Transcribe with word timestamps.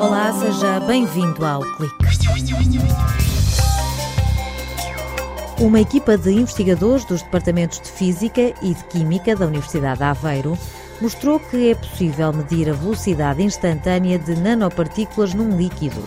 Olá, 0.00 0.32
seja 0.38 0.78
bem-vindo 0.86 1.44
ao 1.44 1.62
Clique. 1.62 1.96
Uma 5.58 5.80
equipa 5.80 6.16
de 6.16 6.30
investigadores 6.30 7.04
dos 7.04 7.22
departamentos 7.22 7.80
de 7.80 7.90
Física 7.90 8.54
e 8.62 8.72
de 8.72 8.84
Química 8.84 9.34
da 9.34 9.46
Universidade 9.46 9.98
de 9.98 10.04
Aveiro 10.04 10.56
mostrou 11.02 11.40
que 11.40 11.72
é 11.72 11.74
possível 11.74 12.32
medir 12.32 12.70
a 12.70 12.72
velocidade 12.72 13.42
instantânea 13.42 14.20
de 14.20 14.36
nanopartículas 14.36 15.34
num 15.34 15.56
líquido. 15.56 16.00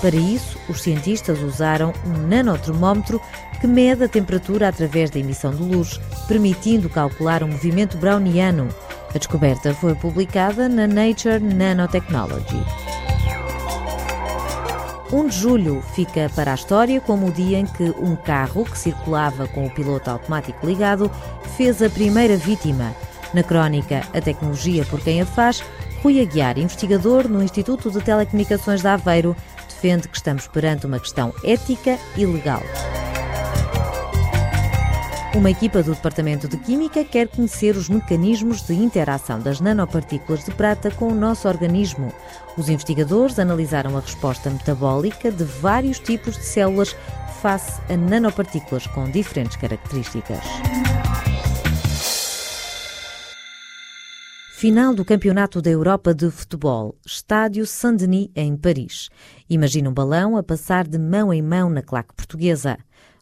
Para 0.00 0.16
isso, 0.16 0.58
os 0.70 0.80
cientistas 0.80 1.42
usaram 1.42 1.92
um 2.06 2.26
nanotermómetro 2.26 3.20
que 3.60 3.66
mede 3.66 4.04
a 4.04 4.08
temperatura 4.08 4.68
através 4.68 5.10
da 5.10 5.18
emissão 5.18 5.54
de 5.54 5.62
luz, 5.62 6.00
permitindo 6.26 6.88
calcular 6.88 7.42
o 7.42 7.48
movimento 7.48 7.98
browniano. 7.98 8.68
A 9.14 9.18
descoberta 9.18 9.74
foi 9.74 9.94
publicada 9.94 10.66
na 10.66 10.86
Nature 10.86 11.40
Nanotechnology. 11.40 12.64
1 15.12 15.26
de 15.26 15.36
julho 15.36 15.82
fica 15.94 16.30
para 16.34 16.52
a 16.52 16.54
história 16.54 17.00
como 17.02 17.28
o 17.28 17.32
dia 17.32 17.58
em 17.58 17.66
que 17.66 17.94
um 17.98 18.16
carro 18.16 18.64
que 18.64 18.78
circulava 18.78 19.46
com 19.48 19.66
o 19.66 19.70
piloto 19.70 20.10
automático 20.10 20.66
ligado 20.66 21.10
fez 21.56 21.82
a 21.82 21.90
primeira 21.90 22.36
vítima. 22.36 22.94
Na 23.34 23.42
crónica 23.42 24.02
A 24.14 24.20
Tecnologia 24.20 24.84
por 24.86 25.00
Quem 25.00 25.20
a 25.20 25.26
Faz, 25.26 25.62
Rui 26.02 26.20
Aguiar, 26.20 26.58
investigador 26.58 27.28
no 27.28 27.42
Instituto 27.42 27.90
de 27.90 28.00
Telecomunicações 28.00 28.80
de 28.80 28.88
Aveiro, 28.88 29.36
defende 29.68 30.08
que 30.08 30.16
estamos 30.16 30.46
perante 30.46 30.86
uma 30.86 30.98
questão 30.98 31.32
ética 31.44 31.98
e 32.16 32.24
legal. 32.24 32.62
Uma 35.34 35.50
equipa 35.50 35.82
do 35.82 35.94
Departamento 35.94 36.48
de 36.48 36.56
Química 36.56 37.04
quer 37.04 37.28
conhecer 37.28 37.76
os 37.76 37.88
mecanismos 37.88 38.62
de 38.62 38.74
interação 38.74 39.38
das 39.38 39.60
nanopartículas 39.60 40.44
de 40.44 40.50
prata 40.52 40.90
com 40.90 41.08
o 41.08 41.14
nosso 41.14 41.46
organismo. 41.46 42.12
Os 42.56 42.68
investigadores 42.68 43.38
analisaram 43.38 43.96
a 43.96 44.00
resposta 44.00 44.48
metabólica 44.48 45.30
de 45.30 45.44
vários 45.44 45.98
tipos 45.98 46.36
de 46.36 46.44
células 46.44 46.96
face 47.42 47.80
a 47.88 47.96
nanopartículas 47.96 48.86
com 48.88 49.08
diferentes 49.10 49.56
características. 49.56 50.40
Final 54.58 54.92
do 54.92 55.04
Campeonato 55.04 55.62
da 55.62 55.70
Europa 55.70 56.12
de 56.12 56.32
Futebol, 56.32 56.96
Estádio 57.06 57.64
Saint-Denis, 57.64 58.28
em 58.34 58.56
Paris. 58.56 59.08
Imagina 59.48 59.88
um 59.88 59.94
balão 59.94 60.36
a 60.36 60.42
passar 60.42 60.84
de 60.84 60.98
mão 60.98 61.32
em 61.32 61.40
mão 61.40 61.70
na 61.70 61.80
claque 61.80 62.12
portuguesa. 62.12 62.76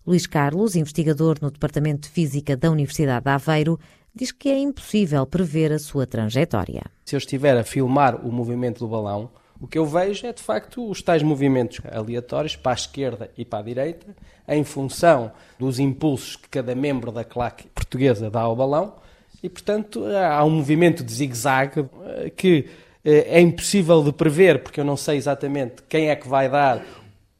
Luís 0.06 0.26
Carlos, 0.26 0.74
investigador 0.74 1.36
no 1.42 1.50
Departamento 1.50 2.08
de 2.08 2.08
Física 2.08 2.56
da 2.56 2.70
Universidade 2.70 3.22
de 3.22 3.30
Aveiro, 3.30 3.78
diz 4.14 4.32
que 4.32 4.48
é 4.48 4.58
impossível 4.58 5.26
prever 5.26 5.72
a 5.72 5.78
sua 5.78 6.06
trajetória. 6.06 6.84
Se 7.04 7.14
eu 7.14 7.18
estiver 7.18 7.54
a 7.58 7.64
filmar 7.64 8.26
o 8.26 8.32
movimento 8.32 8.78
do 8.78 8.88
balão, 8.88 9.28
o 9.60 9.66
que 9.66 9.76
eu 9.76 9.84
vejo 9.84 10.26
é 10.26 10.32
de 10.32 10.42
facto 10.42 10.88
os 10.88 11.02
tais 11.02 11.22
movimentos 11.22 11.82
aleatórios 11.92 12.56
para 12.56 12.72
a 12.72 12.76
esquerda 12.76 13.30
e 13.36 13.44
para 13.44 13.58
a 13.58 13.62
direita, 13.62 14.06
em 14.48 14.64
função 14.64 15.30
dos 15.58 15.78
impulsos 15.78 16.36
que 16.36 16.48
cada 16.48 16.74
membro 16.74 17.12
da 17.12 17.24
claque 17.24 17.68
portuguesa 17.74 18.30
dá 18.30 18.40
ao 18.40 18.56
balão 18.56 19.04
e, 19.46 19.48
portanto, 19.48 20.04
há 20.06 20.44
um 20.44 20.50
movimento 20.50 21.04
de 21.04 21.12
zigue-zague 21.12 21.86
eh, 22.04 22.32
que 22.36 22.66
eh, 23.04 23.38
é 23.38 23.40
impossível 23.40 24.02
de 24.02 24.12
prever, 24.12 24.60
porque 24.60 24.80
eu 24.80 24.84
não 24.84 24.96
sei 24.96 25.16
exatamente 25.16 25.84
quem 25.88 26.08
é 26.08 26.16
que 26.16 26.26
vai 26.26 26.48
dar 26.48 26.84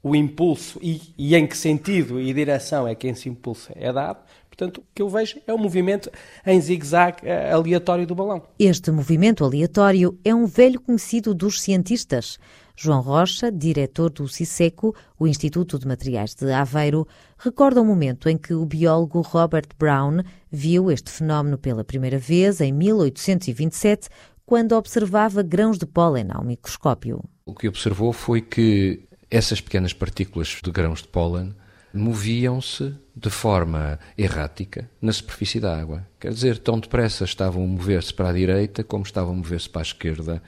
o 0.01 0.15
impulso 0.15 0.79
e, 0.81 1.03
e 1.19 1.35
em 1.35 1.49
que 1.49 1.57
sentido 1.57 2.21
e 2.21 2.33
direção 2.33 2.87
é 2.87 2.95
que 2.95 3.09
esse 3.09 3.29
impulso 3.29 3.73
é 3.75 3.93
dado. 3.93 4.19
Portanto, 4.49 4.79
o 4.79 4.85
que 4.95 5.03
eu 5.03 5.09
vejo 5.09 5.41
é 5.49 5.53
um 5.53 5.59
movimento 5.59 6.09
em 6.47 6.61
zigue-zague 6.61 7.23
eh, 7.25 7.51
aleatório 7.51 8.07
do 8.07 8.15
balão. 8.15 8.41
Este 8.57 8.93
movimento 8.93 9.45
aleatório 9.45 10.17
é 10.25 10.33
um 10.33 10.47
velho 10.47 10.81
conhecido 10.81 11.35
dos 11.35 11.61
cientistas. 11.61 12.39
João 12.77 13.01
Rocha, 13.01 13.51
diretor 13.51 14.11
do 14.11 14.29
CISECO, 14.29 14.95
o 15.19 15.27
Instituto 15.27 15.79
de 15.79 15.89
Materiais 15.89 16.35
de 16.35 16.53
Aveiro, 16.53 17.09
recorda 17.39 17.81
o 17.81 17.85
momento 17.85 18.29
em 18.29 18.37
que 18.37 18.53
o 18.53 18.67
biólogo 18.67 19.23
Robert 19.23 19.69
Brown 19.79 20.23
viu 20.53 20.91
este 20.91 21.11
fenómeno 21.11 21.57
pela 21.57 21.83
primeira 21.83 22.19
vez 22.19 22.61
em 22.61 22.73
1827, 22.73 24.09
quando 24.45 24.73
observava 24.73 25.43
grãos 25.43 25.79
de 25.79 25.87
pólen 25.87 26.27
ao 26.31 26.45
microscópio. 26.45 27.25
O 27.47 27.55
que 27.55 27.67
observou 27.67 28.13
foi 28.13 28.43
que 28.43 29.09
essas 29.31 29.61
pequenas 29.61 29.93
partículas 29.93 30.59
de 30.63 30.71
grãos 30.71 31.01
de 31.01 31.09
pólen 31.09 31.55
moviam-se 31.97 32.95
de 33.15 33.31
forma 33.31 33.99
errática 34.17 34.89
na 35.01 35.13
superfície 35.13 35.59
da 35.59 35.79
água. 35.79 36.07
Quer 36.21 36.33
dizer, 36.33 36.59
tão 36.59 36.79
depressa 36.79 37.25
estavam 37.25 37.65
a 37.65 37.67
mover-se 37.67 38.13
para 38.13 38.29
a 38.29 38.33
direita 38.33 38.85
como 38.85 39.05
estavam 39.05 39.33
a 39.33 39.37
mover-se 39.37 39.69
para 39.69 39.81
a 39.81 39.85
esquerda. 39.85 40.43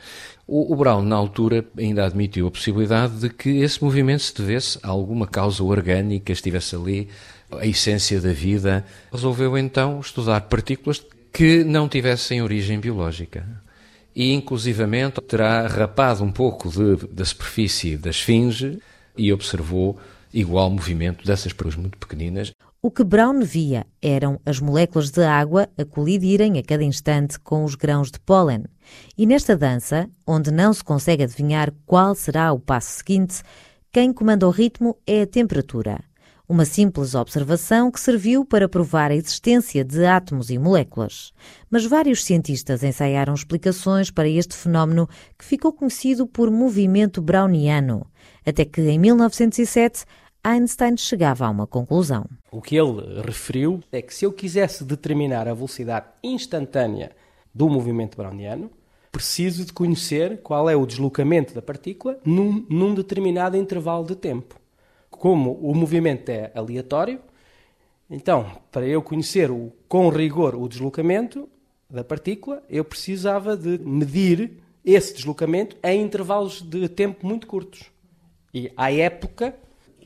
O, 0.46 0.72
o, 0.72 0.76
Brown, 0.76 1.02
na 1.02 1.16
altura, 1.16 1.64
ainda 1.76 2.04
admitiu 2.04 2.46
a 2.46 2.50
possibilidade 2.50 3.20
de 3.20 3.30
que 3.30 3.60
esse 3.60 3.82
movimento 3.82 4.22
se 4.22 4.34
devesse 4.34 4.78
a 4.82 4.88
alguma 4.88 5.26
causa 5.26 5.62
orgânica, 5.64 6.32
estivesse 6.32 6.76
ali, 6.76 7.08
a 7.52 7.66
essência 7.66 8.20
da 8.20 8.32
vida. 8.32 8.84
Resolveu 9.10 9.56
então 9.56 10.00
estudar 10.00 10.42
partículas 10.42 11.04
que 11.32 11.64
não 11.64 11.88
tivessem 11.88 12.42
origem 12.42 12.78
biológica. 12.78 13.46
E, 14.14 14.32
inclusivamente, 14.32 15.20
terá 15.20 15.66
rapado 15.66 16.24
um 16.24 16.32
pouco 16.32 16.68
de, 16.68 17.06
da 17.06 17.24
superfície 17.24 17.96
da 17.96 18.10
esfinge 18.10 18.78
e 19.16 19.32
observou 19.32 19.98
igual 20.32 20.70
movimento 20.70 21.24
dessas 21.24 21.52
peruas 21.52 21.76
muito 21.76 21.98
pequeninas. 21.98 22.52
O 22.80 22.90
que 22.90 23.02
Brown 23.02 23.40
via 23.42 23.86
eram 24.00 24.40
as 24.46 24.60
moléculas 24.60 25.10
de 25.10 25.22
água 25.24 25.68
a 25.76 25.84
colidirem 25.84 26.58
a 26.58 26.62
cada 26.62 26.84
instante 26.84 27.38
com 27.40 27.64
os 27.64 27.74
grãos 27.74 28.10
de 28.10 28.20
pólen. 28.20 28.64
E 29.16 29.26
nesta 29.26 29.56
dança, 29.56 30.08
onde 30.26 30.50
não 30.50 30.72
se 30.72 30.84
consegue 30.84 31.24
adivinhar 31.24 31.72
qual 31.84 32.14
será 32.14 32.52
o 32.52 32.60
passo 32.60 32.98
seguinte, 32.98 33.42
quem 33.90 34.12
comanda 34.12 34.46
o 34.46 34.50
ritmo 34.50 34.96
é 35.06 35.22
a 35.22 35.26
temperatura. 35.26 35.98
Uma 36.48 36.64
simples 36.64 37.14
observação 37.14 37.90
que 37.90 38.00
serviu 38.00 38.42
para 38.42 38.68
provar 38.68 39.10
a 39.10 39.14
existência 39.14 39.84
de 39.84 40.06
átomos 40.06 40.48
e 40.48 40.56
moléculas. 40.56 41.32
Mas 41.68 41.84
vários 41.84 42.24
cientistas 42.24 42.82
ensaiaram 42.82 43.34
explicações 43.34 44.10
para 44.10 44.28
este 44.28 44.56
fenómeno 44.56 45.08
que 45.38 45.44
ficou 45.44 45.72
conhecido 45.72 46.26
por 46.26 46.50
movimento 46.50 47.20
browniano, 47.20 48.06
até 48.48 48.64
que 48.64 48.80
em 48.80 48.98
1907 48.98 50.04
Einstein 50.42 50.96
chegava 50.96 51.46
a 51.46 51.50
uma 51.50 51.66
conclusão. 51.66 52.24
O 52.50 52.62
que 52.62 52.76
ele 52.76 53.20
referiu 53.22 53.80
é 53.92 54.00
que 54.00 54.14
se 54.14 54.24
eu 54.24 54.32
quisesse 54.32 54.84
determinar 54.84 55.46
a 55.48 55.54
velocidade 55.54 56.06
instantânea 56.22 57.12
do 57.52 57.68
movimento 57.68 58.16
browniano, 58.16 58.70
preciso 59.10 59.64
de 59.64 59.72
conhecer 59.72 60.40
qual 60.42 60.70
é 60.70 60.76
o 60.76 60.86
deslocamento 60.86 61.54
da 61.54 61.60
partícula 61.60 62.18
num, 62.24 62.64
num 62.68 62.94
determinado 62.94 63.56
intervalo 63.56 64.06
de 64.06 64.14
tempo. 64.14 64.56
Como 65.10 65.54
o 65.54 65.74
movimento 65.74 66.28
é 66.28 66.52
aleatório, 66.54 67.20
então, 68.10 68.46
para 68.72 68.86
eu 68.86 69.02
conhecer 69.02 69.50
o, 69.50 69.70
com 69.86 70.08
rigor 70.08 70.54
o 70.54 70.68
deslocamento 70.68 71.48
da 71.90 72.02
partícula, 72.02 72.62
eu 72.70 72.84
precisava 72.84 73.56
de 73.56 73.78
medir 73.78 74.52
esse 74.84 75.12
deslocamento 75.14 75.76
em 75.82 76.00
intervalos 76.00 76.62
de 76.62 76.88
tempo 76.88 77.26
muito 77.26 77.46
curtos. 77.46 77.90
E 78.52 78.72
à 78.76 78.92
época, 78.92 79.54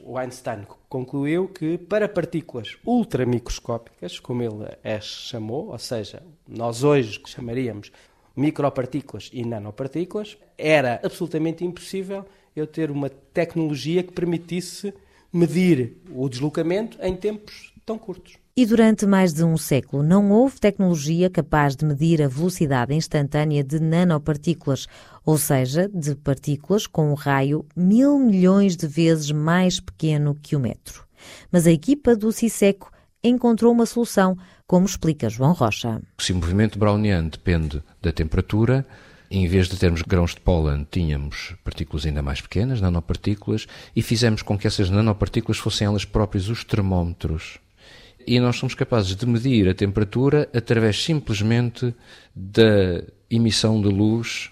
o 0.04 0.18
Einstein 0.18 0.66
concluiu 0.88 1.48
que 1.48 1.78
para 1.78 2.08
partículas 2.08 2.76
ultramicroscópicas, 2.84 4.18
como 4.18 4.42
ele 4.42 4.66
as 4.82 5.04
chamou, 5.04 5.68
ou 5.68 5.78
seja, 5.78 6.22
nós 6.46 6.82
hoje 6.82 7.20
chamaríamos 7.26 7.92
micropartículas 8.34 9.30
e 9.32 9.44
nanopartículas, 9.44 10.36
era 10.58 11.00
absolutamente 11.04 11.64
impossível 11.64 12.24
eu 12.54 12.66
ter 12.66 12.90
uma 12.90 13.08
tecnologia 13.08 14.02
que 14.02 14.12
permitisse 14.12 14.92
medir 15.32 15.96
o 16.10 16.28
deslocamento 16.28 16.98
em 17.00 17.16
tempos 17.16 17.72
tão 17.86 17.98
curtos. 17.98 18.41
E 18.54 18.66
durante 18.66 19.06
mais 19.06 19.32
de 19.32 19.42
um 19.42 19.56
século 19.56 20.02
não 20.02 20.30
houve 20.30 20.60
tecnologia 20.60 21.30
capaz 21.30 21.74
de 21.74 21.86
medir 21.86 22.20
a 22.20 22.28
velocidade 22.28 22.92
instantânea 22.92 23.64
de 23.64 23.80
nanopartículas, 23.80 24.86
ou 25.24 25.38
seja, 25.38 25.88
de 25.88 26.14
partículas 26.14 26.86
com 26.86 27.12
um 27.12 27.14
raio 27.14 27.64
mil 27.74 28.18
milhões 28.18 28.76
de 28.76 28.86
vezes 28.86 29.30
mais 29.30 29.80
pequeno 29.80 30.34
que 30.34 30.54
o 30.54 30.60
metro. 30.60 31.06
Mas 31.50 31.66
a 31.66 31.72
equipa 31.72 32.14
do 32.14 32.30
CISECO 32.30 32.92
encontrou 33.24 33.72
uma 33.72 33.86
solução, 33.86 34.36
como 34.66 34.84
explica 34.84 35.30
João 35.30 35.54
Rocha. 35.54 36.02
Se 36.18 36.32
o 36.32 36.36
movimento 36.36 36.78
browniano 36.78 37.30
depende 37.30 37.82
da 38.02 38.12
temperatura, 38.12 38.84
em 39.30 39.48
vez 39.48 39.66
de 39.66 39.78
termos 39.78 40.02
grãos 40.02 40.34
de 40.34 40.42
pólen, 40.42 40.86
tínhamos 40.90 41.54
partículas 41.64 42.04
ainda 42.04 42.20
mais 42.20 42.42
pequenas, 42.42 42.82
nanopartículas, 42.82 43.66
e 43.96 44.02
fizemos 44.02 44.42
com 44.42 44.58
que 44.58 44.66
essas 44.66 44.90
nanopartículas 44.90 45.56
fossem 45.56 45.86
elas 45.86 46.04
próprias 46.04 46.50
os 46.50 46.62
termómetros 46.64 47.61
e 48.26 48.38
nós 48.40 48.56
somos 48.56 48.74
capazes 48.74 49.14
de 49.14 49.26
medir 49.26 49.68
a 49.68 49.74
temperatura 49.74 50.48
através 50.54 51.02
simplesmente 51.02 51.94
da 52.34 53.02
emissão 53.30 53.80
de 53.80 53.88
luz 53.88 54.50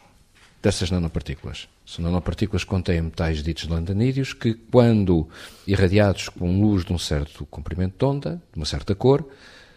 dessas 0.63 0.91
nanopartículas. 0.91 1.69
São 1.85 2.05
nanopartículas 2.05 2.63
que 2.63 2.71
contêm 2.71 3.03
metais 3.03 3.43
ditos 3.43 3.67
lantanídeos 3.67 4.33
que, 4.33 4.55
quando 4.55 5.29
irradiados 5.67 6.29
com 6.29 6.61
luz 6.61 6.85
de 6.85 6.93
um 6.93 6.99
certo 6.99 7.45
comprimento 7.47 7.99
de 7.99 8.05
onda, 8.05 8.43
de 8.53 8.59
uma 8.59 8.67
certa 8.67 8.95
cor, 8.95 9.27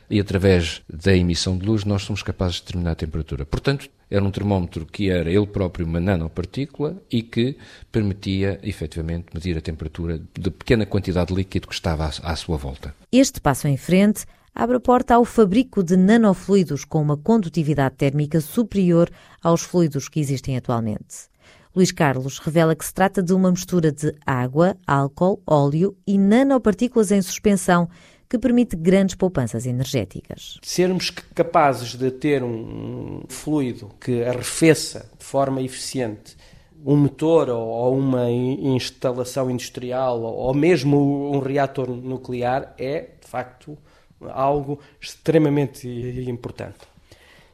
e 0.09 0.19
através 0.19 0.81
da 0.87 1.15
emissão 1.15 1.57
de 1.57 1.65
luz, 1.65 1.85
nós 1.85 2.03
somos 2.03 2.21
capazes 2.21 2.57
de 2.57 2.63
determinar 2.63 2.91
a 2.91 2.95
temperatura. 2.95 3.45
Portanto, 3.45 3.89
Era 4.13 4.23
um 4.23 4.29
termómetro 4.29 4.85
que 4.85 5.09
era 5.09 5.27
ele 5.27 5.47
próprio 5.47 5.87
uma 5.87 5.99
nanopartícula 5.99 7.01
e 7.11 7.23
que 7.23 7.57
permitia, 7.91 8.59
efetivamente, 8.61 9.25
medir 9.33 9.57
a 9.57 9.61
temperatura 9.61 10.21
de 10.39 10.51
pequena 10.51 10.85
quantidade 10.85 11.29
de 11.29 11.33
líquido 11.33 11.67
que 11.67 11.73
estava 11.73 12.05
à, 12.05 12.35
sua 12.35 12.55
volta. 12.55 12.93
Este 13.11 13.41
passo 13.41 13.67
em 13.67 13.75
frente 13.75 14.23
abre 14.53 14.75
a 14.77 14.79
porta 14.79 15.15
ao 15.15 15.25
fabrico 15.25 15.81
de 15.81 15.97
nanofluidos 15.97 16.85
com 16.85 17.01
uma 17.01 17.17
condutividade 17.17 17.95
térmica 17.95 18.39
superior 18.39 19.09
aos 19.41 19.63
fluidos 19.63 20.07
que 20.07 20.19
existem 20.19 20.57
atualmente. 20.57 21.33
Luís 21.75 21.91
Carlos 21.91 22.37
revela 22.37 22.75
que 22.75 22.85
se 22.85 22.93
trata 22.93 23.23
de 23.23 23.33
uma 23.33 23.49
mistura 23.49 23.91
de 23.91 24.13
água, 24.27 24.77
álcool, 24.85 25.41
óleo 25.47 25.97
e 26.05 26.19
nanopartículas 26.19 27.09
em 27.09 27.19
suspensão 27.19 27.89
que 28.33 28.39
permite 28.39 28.75
grandes 28.75 29.13
poupanças 29.13 29.67
energéticas. 29.67 30.57
Sermos 30.63 31.11
capazes 31.11 31.93
de 31.93 32.09
ter 32.09 32.43
um 32.43 33.21
fluido 33.29 33.91
que 34.01 34.23
arrefeça 34.23 35.07
de 35.19 35.23
forma 35.23 35.61
eficiente 35.61 36.35
um 36.83 36.97
motor 36.97 37.49
ou 37.49 37.95
uma 37.95 38.31
instalação 38.31 39.51
industrial 39.51 40.19
ou 40.19 40.51
mesmo 40.51 41.31
um 41.31 41.37
reator 41.37 41.87
nuclear 41.91 42.73
é, 42.79 43.01
de 43.21 43.27
facto, 43.27 43.77
algo 44.19 44.79
extremamente 44.99 45.87
importante. 46.27 46.79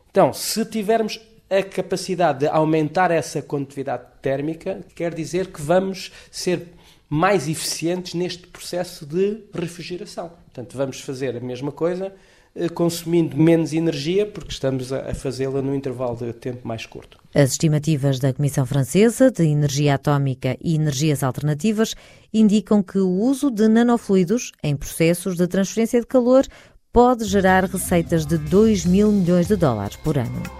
Então, 0.10 0.32
se 0.32 0.64
tivermos 0.64 1.20
a 1.50 1.62
capacidade 1.62 2.40
de 2.40 2.48
aumentar 2.48 3.12
essa 3.12 3.42
condutividade 3.42 4.04
térmica, 4.22 4.80
quer 4.96 5.14
dizer 5.14 5.48
que 5.48 5.62
vamos 5.62 6.10
ser 6.32 6.68
mais 7.10 7.48
eficientes 7.48 8.14
neste 8.14 8.46
processo 8.48 9.06
de 9.06 9.44
refrigeração. 9.54 10.30
Portanto, 10.46 10.78
vamos 10.78 11.02
fazer 11.02 11.36
a 11.36 11.40
mesma 11.40 11.72
coisa 11.72 12.14
eh, 12.56 12.70
consumindo 12.70 13.38
menos 13.38 13.74
energia, 13.74 14.26
porque 14.26 14.52
estamos 14.52 14.92
a 14.94 15.14
fazê-la 15.14 15.62
num 15.62 15.74
intervalo 15.74 16.16
de 16.16 16.34
tempo 16.34 16.68
mais 16.68 16.86
curto. 16.86 17.18
As 17.34 17.52
estimativas 17.52 18.20
da 18.20 18.34
Comissão 18.34 18.66
Francesa 18.66 19.32
de 19.32 19.44
Energia 19.44 19.96
Atómica 19.96 20.58
e 20.62 20.76
Energias 20.76 21.24
Alternativas 21.24 21.96
indicam 22.34 22.84
que 22.84 23.00
o 23.00 23.10
uso 23.10 23.50
de 23.50 23.68
nanofluidos 23.68 24.52
em 24.64 24.76
processos 24.76 25.36
de 25.36 25.48
transferência 25.48 26.00
de 26.00 26.08
calor 26.08 26.46
pode 26.92 27.26
gerar 27.26 27.66
receitas 27.66 28.26
de 28.26 28.38
2 28.38 28.86
mil 28.86 29.12
milhões 29.12 29.48
de 29.48 29.56
dólares 29.56 29.96
por 29.98 30.18
ano. 30.18 30.59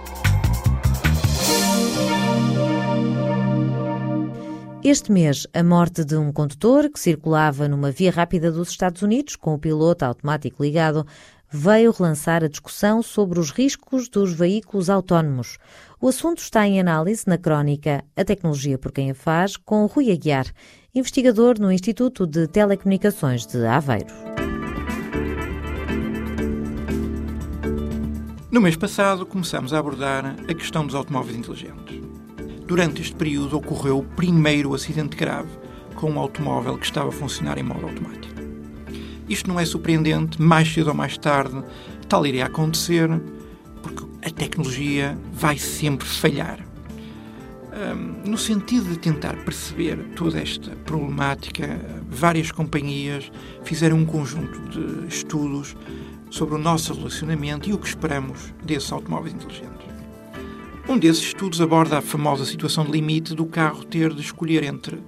Este 4.82 5.12
mês, 5.12 5.46
a 5.52 5.62
morte 5.62 6.06
de 6.06 6.16
um 6.16 6.32
condutor 6.32 6.88
que 6.88 6.98
circulava 6.98 7.68
numa 7.68 7.90
via 7.90 8.10
rápida 8.10 8.50
dos 8.50 8.70
Estados 8.70 9.02
Unidos 9.02 9.36
com 9.36 9.52
o 9.52 9.58
piloto 9.58 10.06
automático 10.06 10.62
ligado 10.62 11.06
veio 11.50 11.92
relançar 11.92 12.42
a 12.42 12.48
discussão 12.48 13.02
sobre 13.02 13.38
os 13.38 13.50
riscos 13.50 14.08
dos 14.08 14.32
veículos 14.32 14.88
autónomos. 14.88 15.58
O 16.00 16.08
assunto 16.08 16.38
está 16.38 16.66
em 16.66 16.80
análise 16.80 17.24
na 17.26 17.36
crónica 17.36 18.02
A 18.16 18.24
Tecnologia 18.24 18.78
por 18.78 18.90
Quem 18.90 19.10
a 19.10 19.14
Faz, 19.14 19.54
com 19.54 19.84
Rui 19.84 20.10
Aguiar, 20.10 20.46
investigador 20.94 21.60
no 21.60 21.70
Instituto 21.70 22.26
de 22.26 22.48
Telecomunicações 22.48 23.44
de 23.44 23.66
Aveiro. 23.66 24.14
No 28.50 28.62
mês 28.62 28.76
passado, 28.76 29.26
começamos 29.26 29.74
a 29.74 29.78
abordar 29.78 30.36
a 30.48 30.54
questão 30.54 30.86
dos 30.86 30.94
automóveis 30.94 31.36
inteligentes. 31.36 31.99
Durante 32.70 33.02
este 33.02 33.16
período 33.16 33.56
ocorreu 33.56 33.98
o 33.98 34.04
primeiro 34.04 34.72
acidente 34.72 35.16
grave 35.16 35.50
com 35.96 36.08
um 36.08 36.20
automóvel 36.20 36.78
que 36.78 36.86
estava 36.86 37.08
a 37.08 37.12
funcionar 37.12 37.58
em 37.58 37.64
modo 37.64 37.84
automático. 37.84 38.32
Isto 39.28 39.48
não 39.48 39.58
é 39.58 39.64
surpreendente, 39.64 40.40
mais 40.40 40.72
cedo 40.72 40.86
ou 40.86 40.94
mais 40.94 41.18
tarde 41.18 41.64
tal 42.08 42.24
iria 42.24 42.46
acontecer, 42.46 43.10
porque 43.82 44.04
a 44.24 44.30
tecnologia 44.30 45.18
vai 45.32 45.58
sempre 45.58 46.06
falhar. 46.06 46.64
Um, 47.72 48.30
no 48.30 48.38
sentido 48.38 48.90
de 48.90 49.00
tentar 49.00 49.34
perceber 49.38 49.96
toda 50.14 50.40
esta 50.40 50.70
problemática, 50.84 51.76
várias 52.08 52.52
companhias 52.52 53.32
fizeram 53.64 53.96
um 53.96 54.06
conjunto 54.06 54.60
de 54.68 55.08
estudos 55.08 55.76
sobre 56.30 56.54
o 56.54 56.58
nosso 56.58 56.94
relacionamento 56.94 57.68
e 57.68 57.72
o 57.72 57.78
que 57.78 57.88
esperamos 57.88 58.54
desses 58.62 58.92
automóveis 58.92 59.34
inteligentes. 59.34 59.79
Um 60.90 60.98
desses 60.98 61.22
estudos 61.22 61.60
aborda 61.60 61.98
a 61.98 62.02
famosa 62.02 62.44
situação 62.44 62.84
de 62.84 62.90
limite 62.90 63.32
do 63.32 63.46
carro 63.46 63.84
ter 63.84 64.12
de 64.12 64.22
escolher 64.22 64.64
entre 64.64 65.00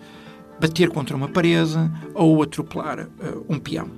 bater 0.60 0.88
contra 0.88 1.16
uma 1.16 1.26
parede 1.26 1.76
ou 2.14 2.40
atropelar 2.40 3.00
uh, 3.00 3.44
um 3.48 3.58
peão. 3.58 3.90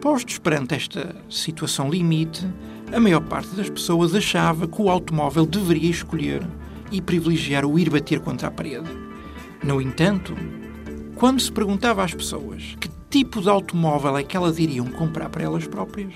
Postos 0.00 0.38
perante 0.38 0.76
esta 0.76 1.16
situação 1.28 1.90
limite, 1.90 2.46
a 2.94 3.00
maior 3.00 3.22
parte 3.22 3.56
das 3.56 3.68
pessoas 3.68 4.14
achava 4.14 4.68
que 4.68 4.80
o 4.80 4.88
automóvel 4.88 5.44
deveria 5.44 5.90
escolher 5.90 6.46
e 6.92 7.02
privilegiar 7.02 7.66
o 7.66 7.76
ir 7.76 7.90
bater 7.90 8.20
contra 8.20 8.46
a 8.46 8.52
parede. 8.52 8.88
No 9.64 9.82
entanto, 9.82 10.32
quando 11.16 11.40
se 11.40 11.50
perguntava 11.50 12.04
às 12.04 12.14
pessoas 12.14 12.76
que 12.78 12.88
tipo 13.10 13.40
de 13.40 13.48
automóvel 13.48 14.16
é 14.16 14.22
que 14.22 14.36
elas 14.36 14.60
iriam 14.60 14.86
comprar 14.86 15.28
para 15.28 15.42
elas 15.42 15.66
próprias, 15.66 16.12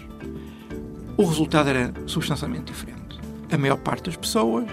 o 1.17 1.25
resultado 1.25 1.69
era 1.69 1.93
substancialmente 2.07 2.67
diferente. 2.67 3.19
A 3.51 3.59
maior 3.59 3.79
parte 3.79 4.05
das 4.05 4.17
pessoas 4.17 4.71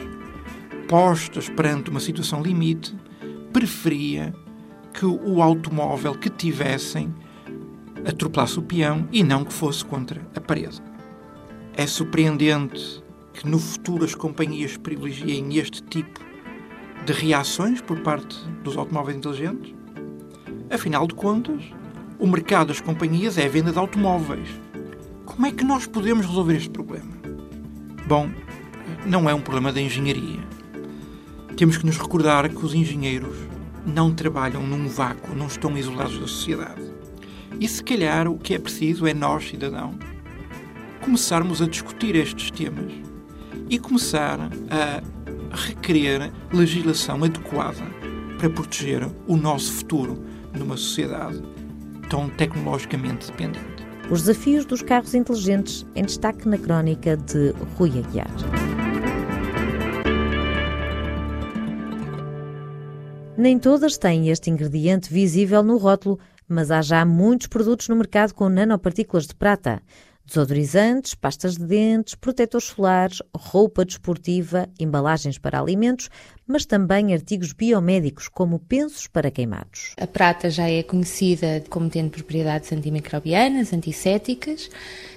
postas 0.87 1.49
perante 1.49 1.89
uma 1.89 1.99
situação 1.99 2.41
limite, 2.41 2.95
preferia 3.51 4.33
que 4.93 5.05
o 5.05 5.41
automóvel 5.41 6.15
que 6.15 6.29
tivessem 6.29 7.13
atropelasse 8.07 8.57
o 8.57 8.61
peão 8.61 9.07
e 9.11 9.21
não 9.21 9.43
que 9.43 9.53
fosse 9.53 9.83
contra 9.83 10.21
a 10.35 10.39
parede. 10.39 10.81
É 11.73 11.85
surpreendente 11.85 13.03
que 13.33 13.47
no 13.47 13.59
futuro 13.59 14.05
as 14.05 14.15
companhias 14.15 14.77
privilegiem 14.77 15.57
este 15.57 15.83
tipo 15.83 16.19
de 17.05 17.13
reações 17.13 17.81
por 17.81 17.99
parte 17.99 18.37
dos 18.63 18.77
automóveis 18.77 19.17
inteligentes? 19.17 19.75
Afinal 20.69 21.05
de 21.05 21.13
contas, 21.13 21.63
o 22.17 22.25
mercado 22.25 22.69
das 22.69 22.81
companhias 22.81 23.37
é 23.37 23.45
a 23.45 23.49
venda 23.49 23.71
de 23.71 23.77
automóveis. 23.77 24.49
Como 25.25 25.45
é 25.45 25.51
que 25.51 25.63
nós 25.63 25.85
podemos 25.85 26.25
resolver 26.25 26.55
este 26.55 26.69
problema? 26.69 27.13
Bom, 28.07 28.29
não 29.05 29.29
é 29.29 29.33
um 29.33 29.41
problema 29.41 29.71
da 29.71 29.81
engenharia 29.81 30.56
temos 31.57 31.75
que 31.75 31.87
nos 31.87 31.97
recordar 31.97 32.47
que 32.49 32.63
os 32.63 32.75
engenheiros 32.75 33.35
não 33.83 34.13
trabalham 34.13 34.61
num 34.61 34.87
vácuo, 34.87 35.35
não 35.35 35.47
estão 35.47 35.75
isolados 35.75 36.19
da 36.19 36.27
sociedade. 36.27 36.83
E 37.59 37.67
se 37.67 37.83
calhar 37.83 38.27
o 38.27 38.37
que 38.37 38.53
é 38.53 38.59
preciso 38.59 39.07
é 39.07 39.13
nós, 39.13 39.49
cidadãos, 39.49 39.95
começarmos 41.01 41.59
a 41.59 41.67
discutir 41.67 42.15
estes 42.15 42.51
temas 42.51 42.93
e 43.69 43.79
começar 43.79 44.39
a 44.69 45.01
requerer 45.55 46.31
legislação 46.53 47.23
adequada 47.23 47.83
para 48.37 48.51
proteger 48.51 49.09
o 49.25 49.35
nosso 49.35 49.71
futuro 49.71 50.23
numa 50.55 50.77
sociedade 50.77 51.41
tão 52.07 52.29
tecnologicamente 52.29 53.31
dependente. 53.31 53.87
Os 54.11 54.21
desafios 54.21 54.63
dos 54.63 54.83
carros 54.83 55.15
inteligentes 55.15 55.87
em 55.95 56.03
destaque 56.03 56.47
na 56.47 56.57
crónica 56.57 57.17
de 57.17 57.51
Rui 57.75 57.97
Aguiar. 57.97 58.76
Nem 63.37 63.59
todas 63.59 63.99
têm 63.99 64.29
este 64.29 64.49
ingrediente 64.49 65.13
visível 65.13 65.61
no 65.61 65.77
rótulo, 65.77 66.19
mas 66.49 66.71
há 66.71 66.81
já 66.81 67.05
muitos 67.05 67.45
produtos 67.45 67.87
no 67.87 67.95
mercado 67.95 68.33
com 68.33 68.49
nanopartículas 68.49 69.27
de 69.27 69.35
prata. 69.35 69.79
Desodorizantes, 70.25 71.13
pastas 71.13 71.55
de 71.55 71.63
dentes, 71.63 72.15
protetores 72.15 72.69
solares, 72.69 73.21
roupa 73.35 73.85
desportiva, 73.85 74.67
embalagens 74.79 75.37
para 75.37 75.59
alimentos, 75.59 76.09
mas 76.47 76.65
também 76.65 77.13
artigos 77.13 77.53
biomédicos, 77.53 78.27
como 78.27 78.57
pensos 78.57 79.05
para 79.05 79.29
queimados. 79.29 79.93
A 79.97 80.07
prata 80.07 80.49
já 80.49 80.67
é 80.67 80.81
conhecida 80.81 81.63
como 81.69 81.91
tendo 81.91 82.09
propriedades 82.09 82.71
antimicrobianas, 82.73 83.71
antissépticas. 83.71 84.67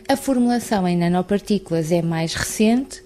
A 0.07 0.15
formulação 0.15 0.87
em 0.87 0.97
nanopartículas 0.97 1.91
é 1.91 2.03
mais 2.03 2.35
recente 2.35 3.03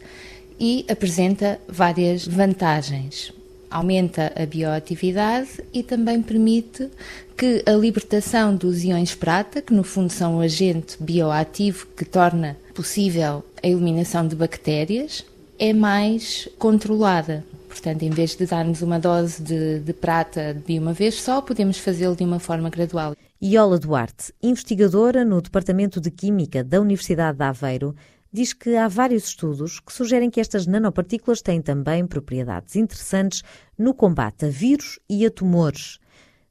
e 0.59 0.85
apresenta 0.91 1.61
várias 1.69 2.27
vantagens 2.27 3.33
aumenta 3.75 4.33
a 4.37 4.47
bioatividade 4.47 5.61
e 5.73 5.83
também 5.83 6.23
permite 6.23 6.89
que 7.37 7.65
a 7.67 7.73
libertação 7.73 8.55
dos 8.55 8.85
íons 8.85 9.17
prata, 9.17 9.61
que 9.61 9.75
no 9.75 9.83
fundo 9.83 10.13
são 10.13 10.37
o 10.37 10.41
agente 10.41 10.97
bioativo 11.01 11.85
que 11.97 12.05
torna 12.05 12.57
possível 12.73 13.45
a 13.61 13.67
eliminação 13.67 14.29
de 14.29 14.37
bactérias, 14.37 15.25
é 15.59 15.73
mais 15.73 16.49
controlada. 16.57 17.45
Portanto, 17.69 18.05
em 18.05 18.11
vez 18.11 18.37
de 18.37 18.47
darmos 18.47 18.81
uma 18.81 19.01
dose 19.01 19.43
de, 19.43 19.81
de 19.81 19.93
prata 19.93 20.55
de 20.55 20.79
uma 20.79 20.93
vez 20.93 21.21
só, 21.21 21.43
podemos 21.43 21.77
fazê-lo 21.77 22.15
de 22.15 22.23
uma 22.23 22.39
forma 22.39 22.71
gradual. 22.71 23.17
Iola 23.43 23.79
Duarte, 23.79 24.33
investigadora 24.41 25.25
no 25.25 25.43
Departamento 25.43 26.01
de 26.01 26.13
Química 26.13 26.63
da 26.63 26.81
Universidade 26.81 27.37
de 27.37 27.45
Aveiro, 27.45 27.97
diz 28.35 28.53
que 28.53 28.75
há 28.75 28.89
vários 28.89 29.29
estudos 29.29 29.79
que 29.79 29.93
sugerem 29.93 30.29
que 30.29 30.41
estas 30.41 30.67
nanopartículas 30.67 31.41
têm 31.41 31.63
também 31.63 32.05
propriedades 32.05 32.75
interessantes 32.75 33.45
no 33.79 33.95
combate 33.95 34.47
a 34.47 34.49
vírus 34.49 34.99
e 35.09 35.25
a 35.25 35.31
tumores. 35.31 36.01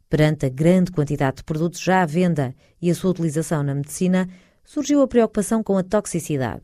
Perante 0.10 0.46
a 0.46 0.50
grande 0.50 0.94
quantidade 0.94 1.38
de 1.38 1.44
produtos 1.44 1.82
já 1.82 2.02
à 2.02 2.06
venda 2.06 2.56
e 2.82 2.90
a 2.90 2.96
sua 2.96 3.12
utilização 3.12 3.62
na 3.64 3.76
medicina, 3.76 4.30
surgiu 4.64 5.02
a 5.02 5.08
preocupação 5.10 5.62
com 5.62 5.78
a 5.78 5.84
toxicidade. 5.84 6.64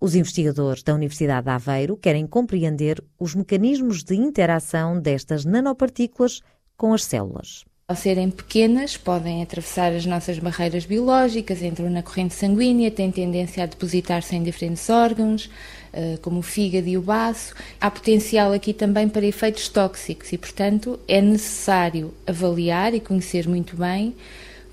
Os 0.00 0.14
investigadores 0.14 0.82
da 0.82 0.94
Universidade 0.94 1.44
de 1.44 1.50
Aveiro 1.50 1.94
querem 1.98 2.26
compreender 2.26 3.04
os 3.20 3.34
mecanismos 3.34 4.02
de 4.02 4.14
interação 4.14 4.98
destas 4.98 5.44
nanopartículas 5.44 6.40
com 6.74 6.94
as 6.94 7.04
células. 7.04 7.66
Ao 7.86 7.94
serem 7.94 8.30
pequenas, 8.30 8.96
podem 8.96 9.42
atravessar 9.42 9.92
as 9.92 10.06
nossas 10.06 10.38
barreiras 10.38 10.86
biológicas, 10.86 11.60
entram 11.60 11.90
na 11.90 12.02
corrente 12.02 12.32
sanguínea, 12.32 12.90
têm 12.90 13.10
tendência 13.10 13.62
a 13.62 13.66
depositar-se 13.66 14.34
em 14.34 14.42
diferentes 14.42 14.88
órgãos, 14.88 15.50
eh, 15.92 16.16
como 16.22 16.38
o 16.38 16.42
fígado 16.42 16.88
e 16.88 16.96
o 16.96 17.02
baço. 17.02 17.54
Há 17.78 17.90
potencial 17.90 18.54
aqui 18.54 18.72
também 18.72 19.06
para 19.06 19.26
efeitos 19.26 19.68
tóxicos 19.68 20.32
e, 20.32 20.38
portanto, 20.38 20.98
é 21.06 21.20
necessário 21.20 22.14
avaliar 22.26 22.94
e 22.94 23.00
conhecer 23.00 23.46
muito 23.46 23.76
bem 23.76 24.14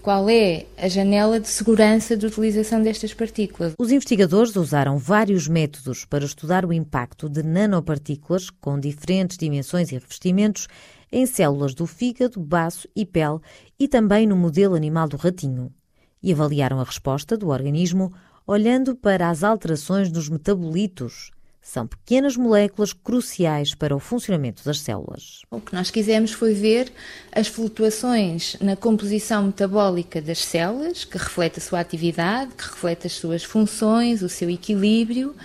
qual 0.01 0.29
é 0.29 0.65
a 0.77 0.87
janela 0.87 1.37
de 1.37 1.49
segurança 1.49 2.15
de 2.15 2.25
utilização 2.25 2.81
destas 2.81 3.13
partículas. 3.13 3.73
Os 3.77 3.91
investigadores 3.91 4.55
usaram 4.55 4.97
vários 4.97 5.49
métodos 5.49 6.05
para 6.05 6.23
estudar 6.23 6.65
o 6.65 6.71
impacto 6.71 7.27
de 7.27 7.43
nanopartículas 7.43 8.49
com 8.49 8.79
diferentes 8.79 9.37
dimensões 9.37 9.91
e 9.91 9.95
revestimentos 9.95 10.67
em 11.11 11.25
células 11.25 11.73
do 11.73 11.85
fígado, 11.85 12.39
baço 12.39 12.87
e 12.95 13.05
pele 13.05 13.39
e 13.77 13.87
também 13.87 14.25
no 14.25 14.35
modelo 14.35 14.75
animal 14.75 15.07
do 15.07 15.17
ratinho. 15.17 15.73
E 16.23 16.31
avaliaram 16.31 16.79
a 16.79 16.83
resposta 16.83 17.35
do 17.35 17.49
organismo 17.49 18.13
olhando 18.45 18.95
para 18.95 19.29
as 19.29 19.43
alterações 19.43 20.11
dos 20.11 20.29
metabolitos. 20.29 21.31
São 21.61 21.85
pequenas 21.85 22.35
moléculas 22.35 22.91
cruciais 22.91 23.75
para 23.75 23.95
o 23.95 23.99
funcionamento 23.99 24.63
das 24.65 24.79
células. 24.79 25.43
O 25.51 25.61
que 25.61 25.73
nós 25.73 25.91
quisemos 25.91 26.31
foi 26.31 26.55
ver 26.55 26.91
as 27.31 27.47
flutuações 27.47 28.57
na 28.59 28.75
composição 28.75 29.43
metabólica 29.43 30.19
das 30.19 30.39
células, 30.39 31.05
que 31.05 31.19
reflete 31.19 31.59
a 31.59 31.61
sua 31.61 31.79
atividade, 31.79 32.55
que 32.55 32.63
reflete 32.63 33.05
as 33.05 33.13
suas 33.13 33.43
funções, 33.43 34.23
o 34.23 34.29
seu 34.29 34.49
equilíbrio, 34.49 35.35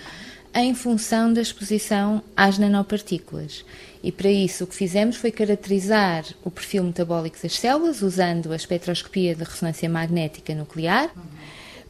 em 0.54 0.75
função 0.75 1.30
da 1.30 1.42
exposição 1.42 2.23
às 2.35 2.56
nanopartículas. 2.56 3.62
E 4.06 4.12
para 4.12 4.30
isso 4.30 4.62
o 4.62 4.66
que 4.68 4.75
fizemos 4.76 5.16
foi 5.16 5.32
caracterizar 5.32 6.25
o 6.44 6.48
perfil 6.48 6.84
metabólico 6.84 7.36
das 7.42 7.58
células 7.58 8.02
usando 8.02 8.52
a 8.52 8.56
espectroscopia 8.56 9.34
de 9.34 9.42
ressonância 9.42 9.88
magnética 9.88 10.54
nuclear. 10.54 11.10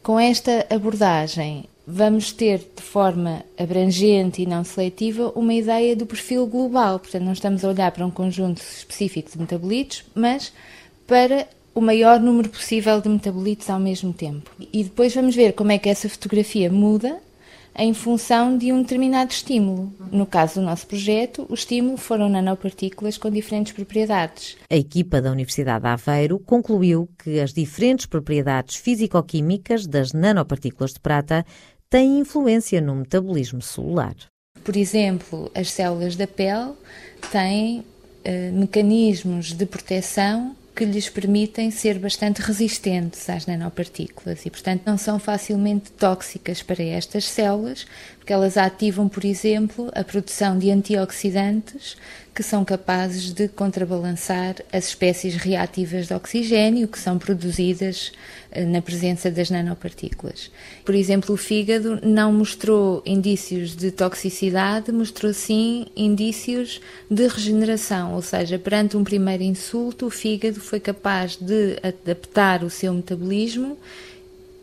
Com 0.03 0.19
esta 0.19 0.65
abordagem, 0.71 1.67
vamos 1.87 2.33
ter 2.33 2.61
de 2.75 2.83
forma 2.83 3.45
abrangente 3.59 4.41
e 4.41 4.47
não 4.47 4.65
seletiva 4.65 5.31
uma 5.37 5.53
ideia 5.53 5.95
do 5.95 6.07
perfil 6.07 6.47
global. 6.47 6.99
Portanto, 6.99 7.23
não 7.23 7.35
estamos 7.35 7.63
a 7.63 7.69
olhar 7.69 7.93
para 7.93 8.07
um 8.07 8.11
conjunto 8.11 8.63
específico 8.63 9.33
de 9.33 9.39
metabolitos, 9.39 10.03
mas 10.15 10.55
para 11.07 11.47
o 11.75 11.83
maior 11.83 12.19
número 12.19 12.49
possível 12.49 12.99
de 12.99 13.11
metabolitos 13.11 13.69
ao 13.69 13.79
mesmo 13.79 14.15
tempo. 14.15 14.51
E 14.73 14.85
depois 14.85 15.15
vamos 15.15 15.37
ver 15.37 15.53
como 15.53 15.71
é 15.71 15.77
que 15.77 15.91
essa 15.91 16.09
fotografia 16.09 16.73
muda 16.73 17.21
em 17.79 17.93
função 17.93 18.57
de 18.57 18.73
um 18.73 18.83
determinado 18.83 19.31
estímulo. 19.31 19.93
No 20.11 20.27
caso 20.27 20.61
do 20.61 20.67
nosso 20.67 20.87
projeto, 20.87 21.47
o 21.49 21.55
estímulo 21.55 21.97
foram 21.97 22.29
nanopartículas 22.29 23.19
com 23.19 23.31
diferentes 23.31 23.73
propriedades. 23.73 24.57
A 24.71 24.77
equipa 24.77 25.21
da 25.21 25.31
Universidade 25.31 25.83
de 25.83 25.89
Aveiro 25.89 26.39
concluiu 26.39 27.09
que 27.23 27.39
as 27.39 27.53
diferentes 27.53 28.07
propriedades 28.07 28.77
físico-químicas 28.77 29.87
das 29.87 30.13
nanopartículas 30.13 30.95
de 30.95 31.01
prata 31.01 31.45
têm 31.91 32.19
influência 32.19 32.81
no 32.81 32.97
metabolismo 32.97 33.61
celular. 33.61 34.15
Por 34.65 34.77
exemplo, 34.77 35.51
as 35.55 35.71
células 35.71 36.17
da 36.17 36.27
pele 36.27 36.73
têm 37.31 37.85
eh, 38.25 38.51
mecanismos 38.51 39.53
de 39.53 39.67
proteção 39.67 40.57
que 40.77 40.85
lhes 40.85 41.09
permitem 41.09 41.71
ser 41.71 41.99
bastante 41.99 42.43
resistentes 42.43 43.31
às 43.31 43.47
nanopartículas 43.47 44.45
e, 44.45 44.51
portanto, 44.51 44.83
não 44.85 44.99
são 44.99 45.19
facilmente 45.19 45.91
tóxicas 45.91 46.63
para 46.63 46.83
estas 46.83 47.25
células, 47.25 47.87
porque 48.19 48.31
elas 48.31 48.59
ativam, 48.59 49.09
por 49.09 49.25
exemplo, 49.25 49.91
a 49.95 50.05
produção 50.05 50.59
de 50.59 50.71
antioxidantes 50.71 51.97
que 52.37 52.43
são 52.43 52.67
capazes 52.67 53.33
de 53.33 53.49
contrabalançar 53.49 54.57
as 54.71 54.89
espécies 54.89 55.37
reativas 55.37 56.07
de 56.07 56.13
oxigênio 56.13 56.87
que 56.87 56.99
são 56.99 57.17
produzidas 57.17 58.13
eh, 58.53 58.63
na 58.63 58.83
presença 58.83 59.31
das 59.31 59.49
nanopartículas. 59.49 60.51
Por 60.85 60.95
exemplo, 60.95 61.35
o 61.35 61.39
fígado 61.39 61.99
não 62.07 62.31
mostrou 62.35 63.03
indícios 63.07 63.75
de 63.75 63.91
toxicidade, 63.91 64.93
mostrou 64.93 65.33
sim 65.33 65.87
indícios 65.97 66.79
de 67.11 67.27
regeneração, 67.27 68.13
ou 68.13 68.21
seja, 68.21 68.59
perante 68.59 68.99
um 68.99 69.03
primeiro 69.03 69.43
insulto, 69.43 70.05
o 70.05 70.11
fígado 70.11 70.61
foi 70.61 70.79
capaz 70.79 71.37
de 71.37 71.79
adaptar 71.83 72.63
o 72.63 72.69
seu 72.69 72.93
metabolismo 72.93 73.79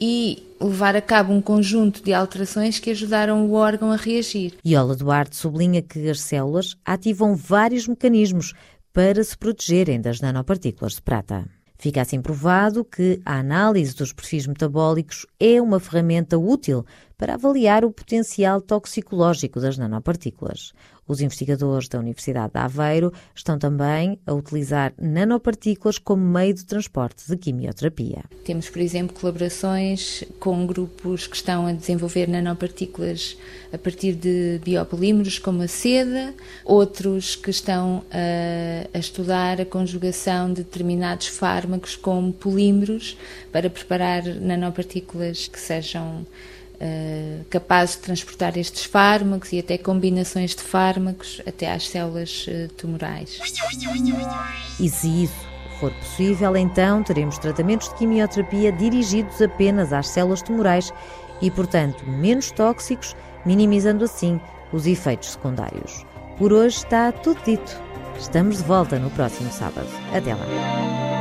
e 0.05 0.45
levar 0.59 0.97
a 0.97 1.01
cabo 1.01 1.31
um 1.31 1.41
conjunto 1.41 2.03
de 2.03 2.13
alterações 2.13 2.77
que 2.77 2.89
ajudaram 2.89 3.45
o 3.45 3.53
órgão 3.53 3.89
a 3.89 3.95
reagir. 3.95 4.53
Iola 4.65 4.97
Duarte 4.97 5.33
sublinha 5.33 5.81
que 5.81 6.09
as 6.09 6.19
células 6.19 6.75
ativam 6.83 7.37
vários 7.37 7.87
mecanismos 7.87 8.53
para 8.91 9.23
se 9.23 9.37
protegerem 9.37 10.01
das 10.01 10.19
nanopartículas 10.19 10.95
de 10.95 11.01
prata. 11.01 11.45
Fica 11.77 12.01
assim 12.01 12.21
provado 12.21 12.83
que 12.83 13.21
a 13.25 13.39
análise 13.39 13.95
dos 13.95 14.11
perfis 14.11 14.45
metabólicos 14.45 15.25
é 15.39 15.61
uma 15.61 15.79
ferramenta 15.79 16.37
útil 16.37 16.85
para 17.17 17.35
avaliar 17.35 17.85
o 17.85 17.91
potencial 17.91 18.59
toxicológico 18.59 19.61
das 19.61 19.77
nanopartículas. 19.77 20.73
Os 21.07 21.21
investigadores 21.21 21.87
da 21.87 21.99
Universidade 21.99 22.53
de 22.53 22.59
Aveiro 22.59 23.11
estão 23.35 23.59
também 23.59 24.17
a 24.25 24.33
utilizar 24.33 24.93
nanopartículas 24.97 25.97
como 25.97 26.23
meio 26.23 26.53
de 26.53 26.65
transporte 26.65 27.27
de 27.27 27.37
quimioterapia. 27.37 28.23
Temos, 28.45 28.69
por 28.69 28.81
exemplo, 28.81 29.19
colaborações 29.19 30.23
com 30.39 30.65
grupos 30.65 31.27
que 31.27 31.35
estão 31.35 31.67
a 31.67 31.73
desenvolver 31.73 32.27
nanopartículas 32.27 33.37
a 33.71 33.77
partir 33.77 34.13
de 34.13 34.61
biopolímeros 34.63 35.39
como 35.39 35.61
a 35.61 35.67
seda, 35.67 36.33
outros 36.63 37.35
que 37.35 37.49
estão 37.49 38.03
a, 38.11 38.95
a 38.95 38.99
estudar 38.99 39.59
a 39.59 39.65
conjugação 39.65 40.49
de 40.49 40.63
determinados 40.63 41.27
fármacos 41.27 41.95
com 41.95 42.31
polímeros 42.31 43.17
para 43.51 43.69
preparar 43.69 44.23
nanopartículas 44.23 45.47
que 45.47 45.59
sejam 45.59 46.25
uh, 46.83 47.45
capazes 47.49 47.95
de 47.95 48.01
transportar 48.01 48.57
estes 48.57 48.83
fármacos 48.83 49.53
e 49.53 49.59
até 49.59 49.77
combinações 49.77 50.55
de 50.55 50.61
fármacos 50.61 51.41
até 51.47 51.71
às 51.71 51.87
células 51.87 52.45
uh, 52.47 52.67
tumorais. 52.73 53.39
E 54.79 54.89
se 54.89 55.23
isso 55.23 55.53
for 55.79 55.91
possível, 55.91 56.55
então 56.57 57.01
teremos 57.03 57.37
tratamentos 57.37 57.89
de 57.89 57.95
quimioterapia 57.95 58.71
dirigidos 58.71 59.41
apenas 59.41 59.93
às 59.93 60.07
células 60.07 60.41
tumorais 60.41 60.93
e, 61.41 61.49
portanto, 61.49 62.05
menos 62.05 62.51
tóxicos, 62.51 63.15
minimizando 63.45 64.03
assim 64.03 64.39
os 64.71 64.85
efeitos 64.85 65.31
secundários. 65.31 66.05
Por 66.37 66.51
hoje 66.51 66.77
está 66.77 67.11
tudo 67.11 67.41
dito. 67.43 67.81
Estamos 68.17 68.57
de 68.57 68.63
volta 68.63 68.97
no 68.99 69.09
próximo 69.11 69.51
sábado. 69.51 69.87
Até 70.13 70.33
lá. 70.33 71.12